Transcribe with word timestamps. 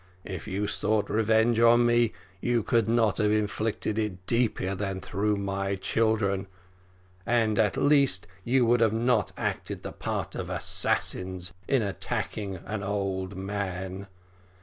If 0.25 0.47
you 0.47 0.65
sought 0.65 1.11
revenge 1.11 1.59
on 1.59 1.85
me, 1.85 2.11
you 2.41 2.63
could 2.63 2.87
not 2.87 3.19
have 3.19 3.31
inflicted 3.31 3.99
it 3.99 4.25
deeper 4.25 4.73
than 4.73 4.99
through 4.99 5.37
my 5.37 5.75
children, 5.75 6.47
and 7.23 7.59
at 7.59 7.77
least 7.77 8.25
you 8.43 8.65
would 8.65 8.81
not 8.91 9.29
have 9.37 9.37
acted 9.37 9.83
the 9.83 9.91
part 9.91 10.33
of 10.33 10.49
assassins 10.49 11.53
in 11.67 11.83
attacking 11.83 12.55
an 12.65 12.81
old 12.81 13.35
man. 13.35 14.07